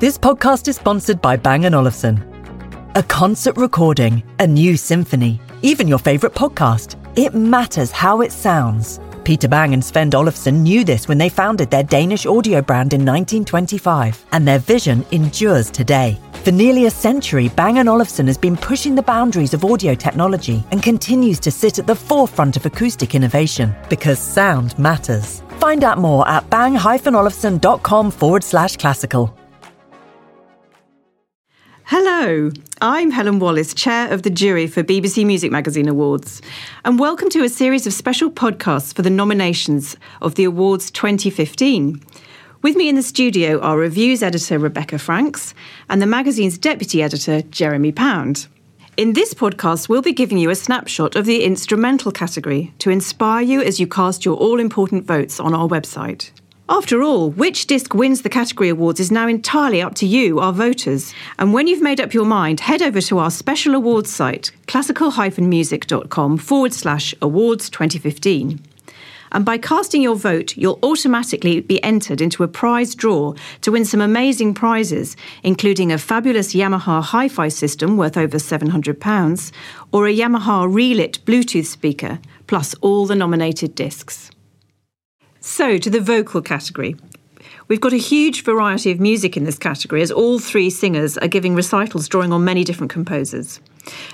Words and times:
This 0.00 0.16
podcast 0.16 0.68
is 0.68 0.76
sponsored 0.76 1.20
by 1.20 1.34
Bang 1.34 1.64
& 1.64 1.74
Olufsen. 1.74 2.22
A 2.94 3.02
concert 3.02 3.56
recording, 3.56 4.22
a 4.38 4.46
new 4.46 4.76
symphony, 4.76 5.40
even 5.62 5.88
your 5.88 5.98
favourite 5.98 6.36
podcast. 6.36 6.94
It 7.18 7.34
matters 7.34 7.90
how 7.90 8.20
it 8.20 8.30
sounds. 8.30 9.00
Peter 9.24 9.48
Bang 9.48 9.74
and 9.74 9.84
Sven 9.84 10.14
Olufsen 10.14 10.62
knew 10.62 10.84
this 10.84 11.08
when 11.08 11.18
they 11.18 11.28
founded 11.28 11.72
their 11.72 11.82
Danish 11.82 12.26
audio 12.26 12.62
brand 12.62 12.92
in 12.92 13.00
1925, 13.00 14.24
and 14.30 14.46
their 14.46 14.60
vision 14.60 15.04
endures 15.10 15.68
today. 15.68 16.16
For 16.44 16.52
nearly 16.52 16.86
a 16.86 16.92
century, 16.92 17.48
Bang 17.48 17.88
& 17.88 17.88
Olufsen 17.88 18.28
has 18.28 18.38
been 18.38 18.56
pushing 18.56 18.94
the 18.94 19.02
boundaries 19.02 19.52
of 19.52 19.64
audio 19.64 19.96
technology 19.96 20.62
and 20.70 20.80
continues 20.80 21.40
to 21.40 21.50
sit 21.50 21.80
at 21.80 21.88
the 21.88 21.96
forefront 21.96 22.56
of 22.56 22.64
acoustic 22.64 23.16
innovation 23.16 23.74
because 23.90 24.20
sound 24.20 24.78
matters. 24.78 25.42
Find 25.58 25.82
out 25.82 25.98
more 25.98 26.26
at 26.28 26.48
bang-olufsen.com 26.50 28.12
forward 28.12 28.44
slash 28.44 28.76
classical. 28.76 29.37
Hello, 31.90 32.50
I'm 32.82 33.10
Helen 33.10 33.38
Wallace, 33.38 33.72
Chair 33.72 34.12
of 34.12 34.22
the 34.22 34.28
Jury 34.28 34.66
for 34.66 34.82
BBC 34.82 35.24
Music 35.24 35.50
Magazine 35.50 35.88
Awards, 35.88 36.42
and 36.84 36.98
welcome 36.98 37.30
to 37.30 37.44
a 37.44 37.48
series 37.48 37.86
of 37.86 37.94
special 37.94 38.30
podcasts 38.30 38.94
for 38.94 39.00
the 39.00 39.08
nominations 39.08 39.96
of 40.20 40.34
the 40.34 40.44
Awards 40.44 40.90
2015. 40.90 41.98
With 42.60 42.76
me 42.76 42.90
in 42.90 42.94
the 42.94 43.02
studio 43.02 43.58
are 43.60 43.78
reviews 43.78 44.22
editor 44.22 44.58
Rebecca 44.58 44.98
Franks 44.98 45.54
and 45.88 46.02
the 46.02 46.06
magazine's 46.06 46.58
deputy 46.58 47.02
editor 47.02 47.40
Jeremy 47.40 47.92
Pound. 47.92 48.48
In 48.98 49.14
this 49.14 49.32
podcast, 49.32 49.88
we'll 49.88 50.02
be 50.02 50.12
giving 50.12 50.36
you 50.36 50.50
a 50.50 50.54
snapshot 50.54 51.16
of 51.16 51.24
the 51.24 51.42
instrumental 51.42 52.12
category 52.12 52.74
to 52.80 52.90
inspire 52.90 53.40
you 53.40 53.62
as 53.62 53.80
you 53.80 53.86
cast 53.86 54.26
your 54.26 54.36
all 54.36 54.60
important 54.60 55.06
votes 55.06 55.40
on 55.40 55.54
our 55.54 55.66
website. 55.66 56.32
After 56.70 57.02
all, 57.02 57.30
which 57.30 57.66
disc 57.66 57.94
wins 57.94 58.20
the 58.20 58.28
category 58.28 58.68
awards 58.68 59.00
is 59.00 59.10
now 59.10 59.26
entirely 59.26 59.80
up 59.80 59.94
to 59.94 60.06
you, 60.06 60.38
our 60.38 60.52
voters. 60.52 61.14
And 61.38 61.54
when 61.54 61.66
you've 61.66 61.80
made 61.80 61.98
up 61.98 62.12
your 62.12 62.26
mind, 62.26 62.60
head 62.60 62.82
over 62.82 63.00
to 63.00 63.18
our 63.18 63.30
special 63.30 63.74
awards 63.74 64.10
site, 64.10 64.50
classical-music.com 64.66 66.36
forward 66.36 66.74
slash 66.74 67.14
awards 67.22 67.70
2015. 67.70 68.60
And 69.32 69.44
by 69.46 69.56
casting 69.56 70.02
your 70.02 70.14
vote, 70.14 70.58
you'll 70.58 70.78
automatically 70.82 71.60
be 71.60 71.82
entered 71.82 72.20
into 72.20 72.42
a 72.42 72.48
prize 72.48 72.94
draw 72.94 73.34
to 73.62 73.72
win 73.72 73.86
some 73.86 74.02
amazing 74.02 74.52
prizes, 74.52 75.16
including 75.42 75.90
a 75.90 75.96
fabulous 75.96 76.54
Yamaha 76.54 77.02
hi 77.02 77.28
fi 77.28 77.48
system 77.48 77.96
worth 77.96 78.18
over 78.18 78.36
£700 78.36 79.52
or 79.92 80.06
a 80.06 80.14
Yamaha 80.14 80.70
Relit 80.70 81.18
Bluetooth 81.24 81.66
speaker, 81.66 82.18
plus 82.46 82.74
all 82.82 83.06
the 83.06 83.14
nominated 83.14 83.74
discs. 83.74 84.30
So, 85.58 85.76
to 85.76 85.90
the 85.90 86.00
vocal 86.00 86.40
category. 86.40 86.94
We've 87.66 87.80
got 87.80 87.92
a 87.92 87.96
huge 87.96 88.44
variety 88.44 88.92
of 88.92 89.00
music 89.00 89.36
in 89.36 89.42
this 89.42 89.58
category 89.58 90.02
as 90.02 90.12
all 90.12 90.38
three 90.38 90.70
singers 90.70 91.18
are 91.18 91.26
giving 91.26 91.56
recitals 91.56 92.06
drawing 92.06 92.32
on 92.32 92.44
many 92.44 92.62
different 92.62 92.92
composers. 92.92 93.58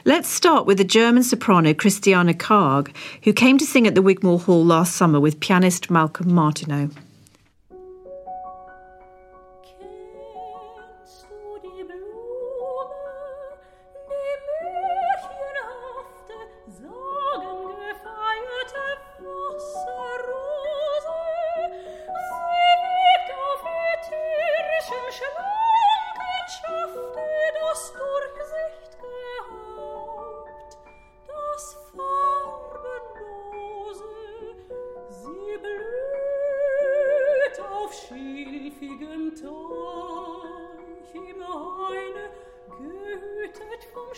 Let's 0.07 0.27
start 0.27 0.65
with 0.65 0.79
the 0.79 0.85
German 0.85 1.23
soprano 1.23 1.75
Christiane 1.75 2.33
Karg, 2.33 2.97
who 3.25 3.35
came 3.35 3.59
to 3.59 3.67
sing 3.67 3.87
at 3.87 3.95
the 3.95 4.01
Wigmore 4.01 4.41
Hall 4.41 4.65
last 4.65 4.97
summer 4.97 5.21
with 5.21 5.39
pianist 5.39 5.91
Malcolm 5.91 6.33
Martineau. 6.33 6.89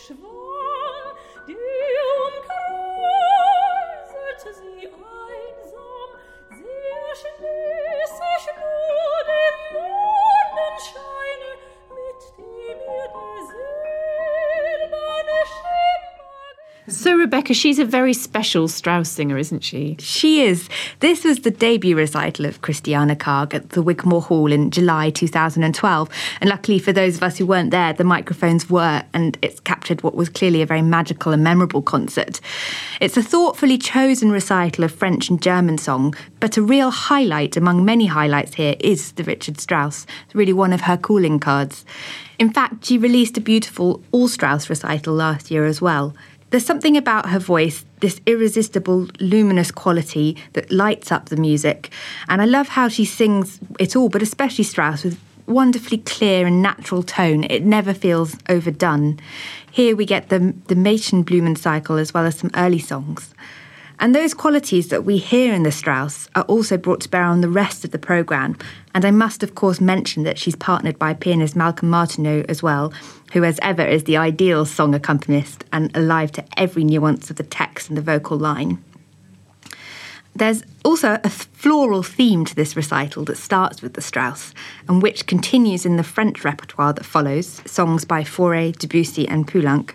chevaux. 0.07 0.36
So, 16.89 17.17
Rebecca, 17.17 17.53
she's 17.53 17.81
a 17.81 17.85
very 17.85 18.13
special 18.13 18.69
Strauss 18.69 19.11
singer, 19.11 19.37
isn't 19.37 19.65
she? 19.65 19.97
She 19.99 20.43
is. 20.43 20.69
This 21.01 21.25
was 21.25 21.41
the 21.41 21.51
debut 21.51 21.97
recital 21.97 22.47
of 22.47 22.63
Christiane 22.63 23.17
Karg 23.17 23.55
at 23.55 23.71
the 23.71 23.83
Wigmore 23.83 24.23
Hall 24.23 24.53
in 24.53 24.71
July 24.71 25.11
2012. 25.11 26.09
And 26.41 26.49
luckily 26.49 26.79
for 26.79 26.93
those 26.93 27.17
of 27.17 27.25
us 27.25 27.39
who 27.39 27.47
weren't 27.47 27.73
there, 27.73 27.93
the 27.93 28.05
microphones 28.05 28.71
were, 28.71 29.03
and 29.13 29.37
it's 29.43 29.59
captured 29.59 30.05
what 30.05 30.15
was 30.15 30.29
clearly 30.29 30.63
a 30.63 30.67
very 30.67 30.81
magical 30.81 31.33
and 31.33 31.43
memorable 31.43 31.83
concert. 31.83 32.41
It's 33.01 33.17
a 33.17 33.23
thoughtfully 33.23 33.79
chosen 33.79 34.31
recital 34.31 34.85
of 34.85 34.93
French 34.95 35.29
and 35.29 35.43
German 35.43 35.79
song, 35.79 36.15
but 36.39 36.57
a 36.57 36.63
real 36.63 36.93
highlight 36.93 37.57
among 37.57 37.85
many 37.85 38.07
highlights 38.07 38.55
here 38.55 38.77
is 38.79 39.11
the 39.13 39.25
Richard 39.25 39.61
Strauss. 39.61 40.07
It's 40.27 40.37
really 40.37 40.53
one 40.53 40.73
of 40.73 40.83
her 40.83 40.97
calling 40.97 41.41
cards. 41.41 41.85
In 42.39 42.53
fact, 42.53 42.85
she 42.85 42.97
released 42.97 43.37
a 43.37 43.41
beautiful 43.41 44.05
all 44.13 44.29
Strauss 44.29 44.71
recital 44.71 45.15
last 45.15 45.51
year 45.51 45.65
as 45.65 45.81
well. 45.81 46.15
There's 46.51 46.65
something 46.65 46.97
about 46.97 47.31
her 47.31 47.41
voice, 47.41 47.85
this 48.01 48.21
irresistible, 48.25 49.09
luminous 49.19 49.71
quality 49.73 50.37
that 50.53 50.71
lights 50.71 51.11
up 51.11 51.29
the 51.29 51.37
music. 51.37 51.91
And 52.29 52.41
I 52.41 52.45
love 52.45 52.69
how 52.69 52.89
she 52.89 53.05
sings 53.05 53.59
it 53.81 53.97
all, 53.97 54.09
but 54.09 54.23
especially 54.23 54.65
Strauss, 54.65 55.03
with 55.03 55.19
wonderfully 55.47 55.99
clear 55.99 56.47
and 56.47 56.63
natural 56.63 57.03
tone. 57.03 57.45
It 57.45 57.65
never 57.65 57.95
feels 57.95 58.37
overdone. 58.49 59.19
Here 59.71 59.97
we 59.97 60.05
get 60.05 60.29
the, 60.29 60.55
the 60.67 60.75
Blumen 61.25 61.57
cycle 61.57 61.97
as 61.97 62.15
well 62.15 62.27
as 62.27 62.39
some 62.39 62.51
early 62.55 62.79
songs. 62.79 63.35
And 63.99 64.15
those 64.15 64.35
qualities 64.35 64.89
that 64.89 65.05
we 65.05 65.17
hear 65.17 65.55
in 65.55 65.63
the 65.63 65.73
Strauss 65.73 66.29
are 66.35 66.43
also 66.45 66.77
brought 66.77 67.01
to 67.03 67.09
bear 67.09 67.25
on 67.25 67.41
the 67.41 67.49
rest 67.49 67.85
of 67.85 67.93
the 67.93 67.99
programme. 67.99 68.59
And 68.95 69.05
I 69.05 69.11
must, 69.11 69.43
of 69.43 69.55
course, 69.55 69.81
mention 69.81 70.23
that 70.25 70.39
she's 70.39 70.57
partnered 70.57 70.99
by 70.99 71.15
pianist 71.15 71.57
Malcolm 71.57 71.89
Martineau 71.89 72.45
as 72.49 72.63
well, 72.63 72.93
who, 73.33 73.43
as 73.43 73.59
ever, 73.63 73.83
is 73.83 74.05
the 74.05 74.19
ideal 74.19 74.67
song 74.67 74.95
accompanist 74.95 75.65
and 75.73 75.97
alive 75.97 76.31
to 76.33 76.45
every 76.59 76.85
nuance 76.85 77.31
of 77.31 77.37
the 77.37 77.43
text 77.43 77.89
and 77.89 77.97
the 77.97 78.03
vocal 78.03 78.37
line. 78.37 78.83
There's 80.35 80.63
also 80.85 81.19
a 81.25 81.31
floral 81.31 82.03
theme 82.03 82.45
to 82.45 82.55
this 82.55 82.77
recital 82.77 83.25
that 83.25 83.39
starts 83.39 83.81
with 83.81 83.95
the 83.95 84.03
Strauss 84.03 84.53
and 84.87 85.01
which 85.01 85.27
continues 85.27 85.87
in 85.87 85.97
the 85.97 86.03
French 86.03 86.45
repertoire 86.45 86.93
that 86.93 87.07
follows, 87.07 87.63
songs 87.65 88.05
by 88.05 88.23
Fauré, 88.23 88.77
Debussy, 88.77 89.27
and 89.27 89.49
Poulenc. 89.49 89.95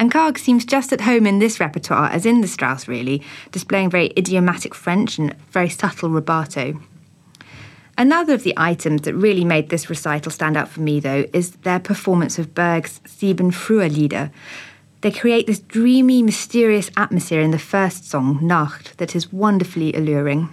And 0.00 0.10
Karg 0.10 0.38
seems 0.38 0.64
just 0.64 0.94
at 0.94 1.02
home 1.02 1.26
in 1.26 1.40
this 1.40 1.60
repertoire 1.60 2.08
as 2.08 2.24
in 2.24 2.40
the 2.40 2.48
Strauss, 2.48 2.88
really, 2.88 3.22
displaying 3.52 3.90
very 3.90 4.14
idiomatic 4.16 4.74
French 4.74 5.18
and 5.18 5.34
very 5.50 5.68
subtle 5.68 6.08
rubato. 6.08 6.82
Another 7.98 8.32
of 8.32 8.42
the 8.42 8.54
items 8.56 9.02
that 9.02 9.12
really 9.12 9.44
made 9.44 9.68
this 9.68 9.90
recital 9.90 10.32
stand 10.32 10.56
out 10.56 10.70
for 10.70 10.80
me, 10.80 11.00
though, 11.00 11.26
is 11.34 11.50
their 11.50 11.78
performance 11.78 12.38
of 12.38 12.54
Berg's 12.54 13.02
Sieben 13.04 13.50
Frühe 13.50 13.94
Lieder. 13.94 14.30
They 15.02 15.10
create 15.10 15.46
this 15.46 15.60
dreamy, 15.60 16.22
mysterious 16.22 16.90
atmosphere 16.96 17.42
in 17.42 17.50
the 17.50 17.58
first 17.58 18.08
song, 18.08 18.38
Nacht, 18.40 18.96
that 18.96 19.14
is 19.14 19.30
wonderfully 19.30 19.92
alluring. 19.92 20.48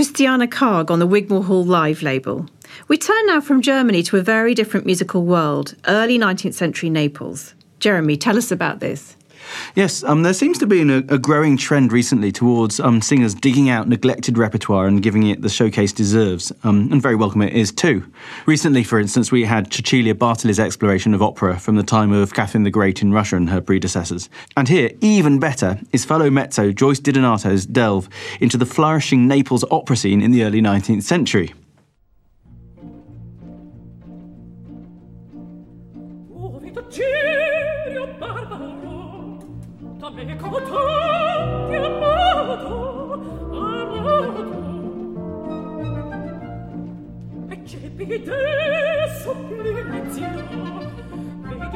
Was 0.00 0.12
Karg 0.12 0.90
on 0.90 0.98
the 0.98 1.06
Wigmore 1.06 1.44
Hall 1.44 1.62
Live 1.62 2.00
label. 2.00 2.46
We 2.88 2.96
turn 2.96 3.26
now 3.26 3.42
from 3.42 3.60
Germany 3.60 4.02
to 4.04 4.16
a 4.16 4.22
very 4.22 4.54
different 4.54 4.86
musical 4.86 5.26
world, 5.26 5.74
early 5.86 6.18
19th 6.18 6.54
century 6.54 6.88
Naples. 6.88 7.52
Jeremy, 7.80 8.16
tell 8.16 8.38
us 8.38 8.50
about 8.50 8.80
this. 8.80 9.14
Yes, 9.74 10.02
um, 10.04 10.22
there 10.22 10.34
seems 10.34 10.58
to 10.58 10.66
be 10.66 10.82
a, 10.82 10.98
a 10.98 11.18
growing 11.18 11.56
trend 11.56 11.92
recently 11.92 12.32
towards 12.32 12.80
um, 12.80 13.00
singers 13.00 13.34
digging 13.34 13.68
out 13.68 13.88
neglected 13.88 14.38
repertoire 14.38 14.86
and 14.86 15.02
giving 15.02 15.26
it 15.26 15.42
the 15.42 15.48
showcase 15.48 15.92
deserves, 15.92 16.52
um, 16.64 16.88
and 16.92 17.02
very 17.02 17.16
welcome 17.16 17.42
it 17.42 17.52
is 17.52 17.72
too. 17.72 18.10
Recently, 18.46 18.84
for 18.84 18.98
instance, 18.98 19.30
we 19.30 19.44
had 19.44 19.72
Cecilia 19.72 20.14
Bartoli's 20.14 20.60
exploration 20.60 21.14
of 21.14 21.22
opera 21.22 21.58
from 21.58 21.76
the 21.76 21.82
time 21.82 22.12
of 22.12 22.34
Catherine 22.34 22.64
the 22.64 22.70
Great 22.70 23.02
in 23.02 23.12
Russia 23.12 23.36
and 23.36 23.50
her 23.50 23.60
predecessors. 23.60 24.28
And 24.56 24.68
here, 24.68 24.90
even 25.00 25.38
better, 25.38 25.80
is 25.92 26.04
fellow 26.04 26.30
mezzo 26.30 26.72
Joyce 26.72 27.00
DiDonato's 27.00 27.66
delve 27.66 28.08
into 28.40 28.56
the 28.56 28.66
flourishing 28.66 29.26
Naples 29.26 29.64
opera 29.70 29.96
scene 29.96 30.22
in 30.22 30.30
the 30.30 30.44
early 30.44 30.60
19th 30.60 31.02
century. 31.02 31.52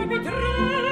come 0.06 0.20
tre 0.22 0.83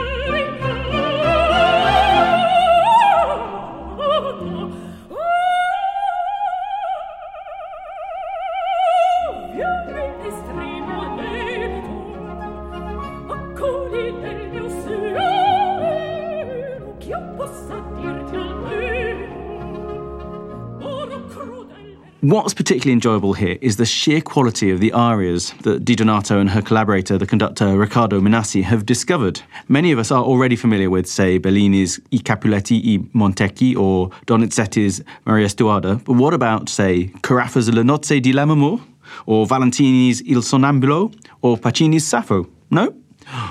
What's 22.23 22.55
particularly 22.55 22.93
enjoyable 22.93 23.33
here 23.33 23.59
is 23.61 23.79
the 23.79 23.85
sheer 23.85 24.21
quality 24.21 24.71
of 24.71 24.79
the 24.79 24.93
arias 24.93 25.53
that 25.63 25.85
DiDonato 25.85 26.41
and 26.41 26.51
her 26.51 26.63
collaborator, 26.63 27.19
the 27.19 27.27
conductor 27.27 27.77
Riccardo 27.77 28.21
Minasi, 28.21 28.63
have 28.63 28.87
discovered. 28.87 29.41
Many 29.67 29.91
of 29.91 29.99
us 29.99 30.13
are 30.13 30.23
already 30.23 30.55
familiar 30.55 30.89
with, 30.89 31.09
say, 31.09 31.41
Bellini's 31.41 31.99
I 32.13 32.19
Capuleti 32.19 32.79
i 32.95 32.99
Montecchi 33.13 33.77
or 33.77 34.11
Donizetti's 34.27 35.03
Maria 35.27 35.49
Stuarda, 35.49 36.05
but 36.05 36.13
what 36.13 36.33
about, 36.33 36.69
say, 36.69 37.11
Carafa's 37.25 37.69
Le 37.69 37.83
Nozze 37.83 38.23
di 38.23 38.33
Lammermoor, 38.33 38.81
or 39.27 39.45
Valentini's 39.45 40.21
Il 40.21 40.43
Sonnambulo, 40.43 41.13
or 41.41 41.57
Pacini's 41.57 42.07
Sappho? 42.07 42.49
No? 42.71 42.95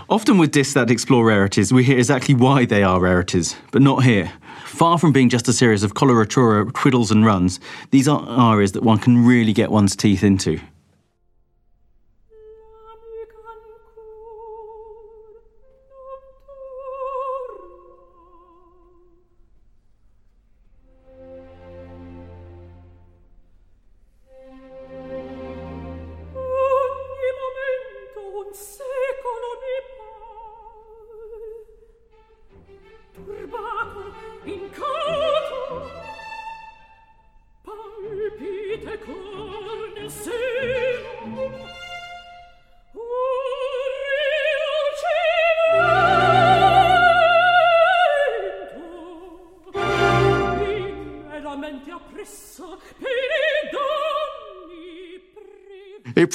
Often 0.10 0.38
with 0.38 0.52
discs 0.52 0.74
that 0.74 0.92
explore 0.92 1.26
rarities, 1.26 1.72
we 1.72 1.84
hear 1.84 1.98
exactly 1.98 2.36
why 2.36 2.66
they 2.66 2.84
are 2.84 3.00
rarities, 3.00 3.56
but 3.72 3.82
not 3.82 4.04
here. 4.04 4.32
Far 4.66 4.98
from 4.98 5.12
being 5.12 5.30
just 5.30 5.48
a 5.48 5.54
series 5.54 5.84
of 5.84 5.94
coloratura 5.94 6.72
twiddles 6.74 7.12
and 7.12 7.26
runs, 7.26 7.60
these 7.92 8.08
are 8.08 8.22
arias 8.28 8.72
that 8.72 8.84
one 8.84 9.00
can 9.00 9.26
really 9.26 9.54
get 9.54 9.72
one's 9.72 9.96
teeth 9.96 10.24
into. 10.24 10.60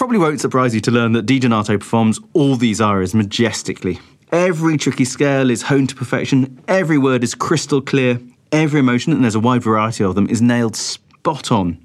Probably 0.06 0.20
won't 0.20 0.40
surprise 0.40 0.72
you 0.72 0.80
to 0.82 0.92
learn 0.92 1.14
that 1.14 1.26
DiDonato 1.26 1.80
performs 1.80 2.20
all 2.32 2.54
these 2.54 2.80
arias 2.80 3.12
majestically. 3.12 3.98
Every 4.30 4.76
tricky 4.76 5.04
scale 5.04 5.50
is 5.50 5.62
honed 5.62 5.88
to 5.88 5.96
perfection, 5.96 6.62
every 6.68 6.96
word 6.96 7.24
is 7.24 7.34
crystal 7.34 7.80
clear, 7.80 8.20
every 8.52 8.78
emotion, 8.78 9.12
and 9.12 9.24
there's 9.24 9.34
a 9.34 9.40
wide 9.40 9.64
variety 9.64 10.04
of 10.04 10.14
them, 10.14 10.28
is 10.28 10.40
nailed 10.40 10.76
spot 10.76 11.50
on. 11.50 11.84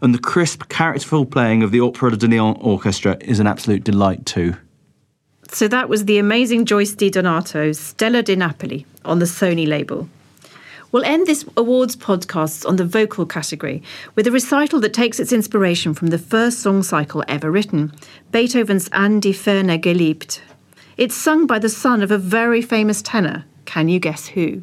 And 0.00 0.14
the 0.14 0.20
crisp, 0.20 0.68
characterful 0.68 1.26
playing 1.26 1.64
of 1.64 1.72
the 1.72 1.80
Opera 1.80 2.16
de 2.16 2.28
Lyon 2.28 2.56
Orchestra 2.60 3.16
is 3.20 3.40
an 3.40 3.48
absolute 3.48 3.82
delight 3.82 4.24
too. 4.24 4.54
So 5.50 5.66
that 5.66 5.88
was 5.88 6.04
the 6.04 6.18
amazing 6.18 6.66
Joyce 6.66 6.94
DiDonato's 6.94 7.80
Stella 7.80 8.22
di 8.22 8.36
Napoli 8.36 8.86
on 9.04 9.18
the 9.18 9.24
Sony 9.24 9.66
label. 9.66 10.08
We'll 10.92 11.04
end 11.04 11.26
this 11.26 11.44
awards 11.56 11.96
podcast 11.96 12.66
on 12.66 12.76
the 12.76 12.84
vocal 12.84 13.26
category 13.26 13.82
with 14.14 14.26
a 14.26 14.32
recital 14.32 14.80
that 14.80 14.94
takes 14.94 15.18
its 15.18 15.32
inspiration 15.32 15.94
from 15.94 16.08
the 16.08 16.18
first 16.18 16.60
song 16.60 16.82
cycle 16.82 17.24
ever 17.28 17.50
written, 17.50 17.92
Beethoven's 18.30 18.88
An 18.92 19.20
die 19.20 19.32
Ferne 19.32 19.80
Geliebte. 19.80 20.40
It's 20.96 21.14
sung 21.14 21.46
by 21.46 21.58
the 21.58 21.68
son 21.68 22.02
of 22.02 22.10
a 22.10 22.18
very 22.18 22.62
famous 22.62 23.02
tenor. 23.02 23.44
Can 23.64 23.88
you 23.88 23.98
guess 23.98 24.28
who? 24.28 24.62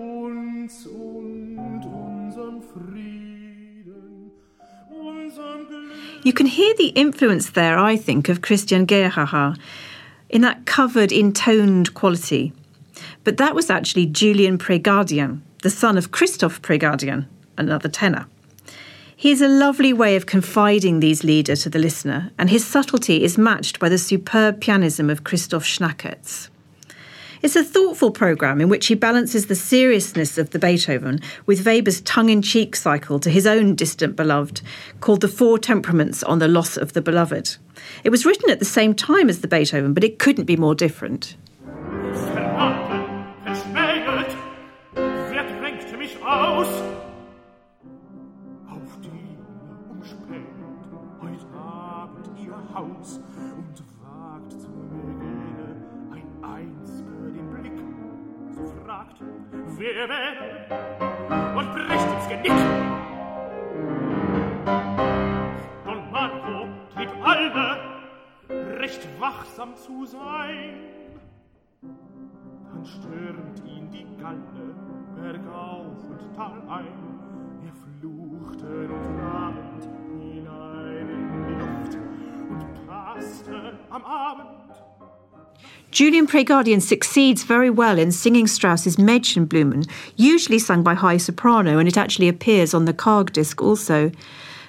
You 6.23 6.33
can 6.33 6.45
hear 6.45 6.75
the 6.75 6.89
influence 6.89 7.49
there, 7.49 7.79
I 7.79 7.97
think, 7.97 8.29
of 8.29 8.43
Christian 8.43 8.85
Gerhaher 8.85 9.57
in 10.29 10.41
that 10.41 10.65
covered, 10.65 11.11
intoned 11.11 11.95
quality. 11.95 12.53
But 13.23 13.37
that 13.37 13.55
was 13.55 13.71
actually 13.71 14.05
Julian 14.05 14.59
Prégardien, 14.59 15.41
the 15.63 15.71
son 15.71 15.97
of 15.97 16.11
Christoph 16.11 16.61
Prégardien, 16.61 17.25
another 17.57 17.89
tenor. 17.89 18.27
He 19.15 19.31
has 19.31 19.41
a 19.41 19.47
lovely 19.47 19.93
way 19.93 20.15
of 20.15 20.27
confiding 20.27 20.99
these 20.99 21.23
Lieder 21.23 21.55
to 21.55 21.69
the 21.69 21.79
listener, 21.79 22.31
and 22.37 22.51
his 22.51 22.65
subtlety 22.65 23.23
is 23.23 23.37
matched 23.37 23.79
by 23.79 23.89
the 23.89 23.97
superb 23.97 24.61
pianism 24.61 25.09
of 25.09 25.23
Christoph 25.23 25.65
Schnackertz. 25.65 26.49
It's 27.41 27.55
a 27.55 27.63
thoughtful 27.63 28.11
programme 28.11 28.61
in 28.61 28.69
which 28.69 28.85
he 28.85 28.93
balances 28.93 29.47
the 29.47 29.55
seriousness 29.55 30.37
of 30.37 30.51
the 30.51 30.59
Beethoven 30.59 31.19
with 31.47 31.65
Weber's 31.65 32.01
tongue 32.01 32.29
in 32.29 32.43
cheek 32.43 32.75
cycle 32.75 33.19
to 33.19 33.31
his 33.31 33.47
own 33.47 33.73
distant 33.73 34.15
beloved, 34.15 34.61
called 34.99 35.21
The 35.21 35.27
Four 35.27 35.57
Temperaments 35.57 36.21
on 36.21 36.37
the 36.37 36.47
Loss 36.47 36.77
of 36.77 36.93
the 36.93 37.01
Beloved. 37.01 37.57
It 38.03 38.11
was 38.11 38.27
written 38.27 38.51
at 38.51 38.59
the 38.59 38.65
same 38.65 38.93
time 38.93 39.27
as 39.27 39.41
the 39.41 39.47
Beethoven, 39.47 39.95
but 39.95 40.03
it 40.03 40.19
couldn't 40.19 40.45
be 40.45 40.55
more 40.55 40.75
different. 40.75 41.35
Wer 59.77 60.09
wäre 60.09 61.57
und 61.57 61.71
bricht 61.73 62.07
ins 62.13 62.27
Genick. 62.27 62.51
Don 65.85 66.11
Marco 66.11 66.67
mit 66.97 67.09
alle 67.23 68.79
recht 68.79 69.07
wachsam 69.19 69.75
zu 69.75 70.05
sein. 70.05 70.75
Dann 71.81 72.85
stürmt 72.85 73.63
ihn 73.65 73.89
die 73.91 74.07
Galle 74.21 74.75
bergauf 75.15 76.03
und 76.09 76.35
tal 76.35 76.61
ein. 76.69 77.30
Julian 85.91 86.25
Prégardien 86.25 86.81
succeeds 86.81 87.43
very 87.43 87.69
well 87.69 87.99
in 87.99 88.13
singing 88.13 88.47
Strauss's 88.47 88.95
Mädchenblumen, 88.95 89.89
usually 90.15 90.57
sung 90.57 90.83
by 90.83 90.93
high 90.93 91.17
soprano, 91.17 91.77
and 91.77 91.87
it 91.87 91.97
actually 91.97 92.29
appears 92.29 92.73
on 92.73 92.85
the 92.85 92.93
Karg 92.93 93.33
disc 93.33 93.61
also. 93.61 94.09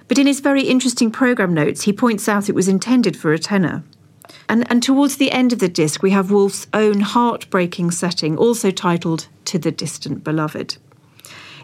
But 0.08 0.18
in 0.18 0.26
his 0.26 0.40
very 0.40 0.62
interesting 0.62 1.12
programme 1.12 1.54
notes, 1.54 1.82
he 1.82 1.92
points 1.92 2.28
out 2.28 2.48
it 2.48 2.56
was 2.56 2.66
intended 2.66 3.16
for 3.16 3.32
a 3.32 3.38
tenor. 3.38 3.84
And, 4.48 4.68
and 4.68 4.82
towards 4.82 5.16
the 5.16 5.30
end 5.30 5.52
of 5.52 5.60
the 5.60 5.68
disc, 5.68 6.02
we 6.02 6.10
have 6.10 6.32
Wolf's 6.32 6.66
own 6.74 7.00
heartbreaking 7.00 7.92
setting, 7.92 8.36
also 8.36 8.72
titled 8.72 9.28
To 9.46 9.58
the 9.60 9.70
Distant 9.70 10.24
Beloved. 10.24 10.76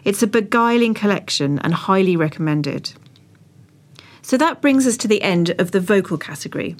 It's 0.05 0.23
a 0.23 0.27
beguiling 0.27 0.93
collection 0.93 1.59
and 1.59 1.73
highly 1.73 2.15
recommended. 2.15 2.93
So 4.21 4.37
that 4.37 4.61
brings 4.61 4.87
us 4.87 4.95
to 4.97 5.07
the 5.09 5.21
end 5.21 5.49
of 5.59 5.71
the 5.71 5.81
vocal 5.81 6.17
category. 6.17 6.77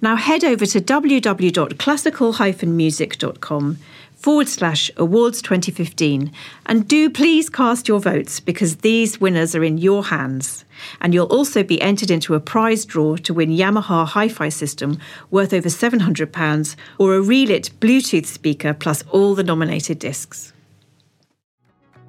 Now 0.00 0.16
head 0.16 0.44
over 0.44 0.66
to 0.66 0.80
www.classical-music.com 0.80 3.78
forward 4.22 4.48
slash 4.48 4.88
awards 4.96 5.42
2015 5.42 6.30
and 6.66 6.86
do 6.86 7.10
please 7.10 7.50
cast 7.50 7.88
your 7.88 7.98
votes 7.98 8.38
because 8.38 8.76
these 8.76 9.20
winners 9.20 9.56
are 9.56 9.64
in 9.64 9.78
your 9.78 10.04
hands. 10.04 10.64
And 11.00 11.12
you'll 11.12 11.26
also 11.26 11.64
be 11.64 11.82
entered 11.82 12.10
into 12.10 12.34
a 12.34 12.40
prize 12.40 12.84
draw 12.84 13.16
to 13.16 13.34
win 13.34 13.50
Yamaha 13.50 14.06
hi 14.06 14.28
fi 14.28 14.48
system 14.48 14.98
worth 15.30 15.52
over 15.52 15.68
£700 15.68 16.76
or 16.98 17.16
a 17.16 17.20
relit 17.20 17.70
Bluetooth 17.80 18.26
speaker 18.26 18.72
plus 18.72 19.02
all 19.10 19.34
the 19.34 19.42
nominated 19.42 19.98
discs. 19.98 20.52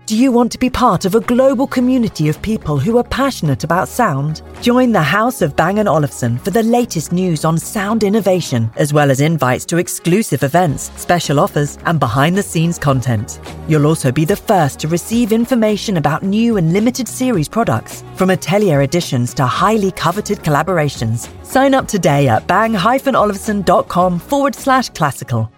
Do 0.05 0.17
you 0.17 0.33
want 0.33 0.51
to 0.51 0.59
be 0.59 0.69
part 0.69 1.05
of 1.05 1.15
a 1.15 1.21
global 1.21 1.65
community 1.65 2.27
of 2.27 2.41
people 2.41 2.77
who 2.77 2.97
are 2.97 3.05
passionate 3.05 3.63
about 3.63 3.87
sound? 3.87 4.41
Join 4.61 4.91
the 4.91 5.01
House 5.01 5.41
of 5.41 5.55
Bang 5.55 5.79
& 5.79 5.87
Olufsen 5.87 6.37
for 6.39 6.51
the 6.51 6.61
latest 6.61 7.13
news 7.13 7.45
on 7.45 7.57
sound 7.57 8.03
innovation, 8.03 8.69
as 8.75 8.91
well 8.91 9.09
as 9.09 9.21
invites 9.21 9.63
to 9.67 9.77
exclusive 9.77 10.43
events, 10.43 10.91
special 10.97 11.39
offers, 11.39 11.77
and 11.85 12.01
behind-the-scenes 12.01 12.77
content. 12.77 13.39
You'll 13.69 13.87
also 13.87 14.11
be 14.11 14.25
the 14.25 14.35
first 14.35 14.77
to 14.81 14.89
receive 14.89 15.31
information 15.31 15.95
about 15.95 16.21
new 16.21 16.57
and 16.57 16.73
limited 16.73 17.07
series 17.07 17.47
products, 17.47 18.03
from 18.15 18.29
atelier 18.29 18.81
editions 18.81 19.33
to 19.35 19.45
highly 19.45 19.91
coveted 19.91 20.39
collaborations. 20.39 21.29
Sign 21.45 21.73
up 21.73 21.87
today 21.87 22.27
at 22.27 22.45
bang-olufsen.com 22.45 24.19
forward 24.19 24.53
slash 24.53 24.89
classical. 24.89 25.49